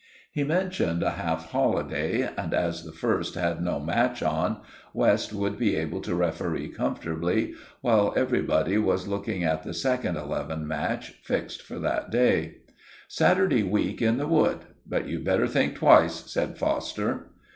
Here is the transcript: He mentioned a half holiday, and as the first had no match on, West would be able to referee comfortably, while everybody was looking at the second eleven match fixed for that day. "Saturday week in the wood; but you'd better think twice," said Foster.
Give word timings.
He 0.31 0.43
mentioned 0.43 1.03
a 1.03 1.11
half 1.11 1.51
holiday, 1.51 2.27
and 2.35 2.55
as 2.55 2.83
the 2.85 2.91
first 2.91 3.35
had 3.35 3.61
no 3.61 3.79
match 3.79 4.23
on, 4.23 4.61
West 4.95 5.31
would 5.31 5.59
be 5.59 5.75
able 5.75 6.01
to 6.01 6.15
referee 6.15 6.69
comfortably, 6.69 7.53
while 7.81 8.11
everybody 8.17 8.79
was 8.79 9.07
looking 9.07 9.43
at 9.43 9.61
the 9.61 9.75
second 9.75 10.17
eleven 10.17 10.67
match 10.67 11.09
fixed 11.21 11.61
for 11.61 11.77
that 11.77 12.09
day. 12.09 12.55
"Saturday 13.07 13.61
week 13.61 14.01
in 14.01 14.17
the 14.17 14.25
wood; 14.25 14.61
but 14.87 15.07
you'd 15.07 15.23
better 15.23 15.47
think 15.47 15.75
twice," 15.75 16.15
said 16.31 16.57
Foster. 16.57 17.29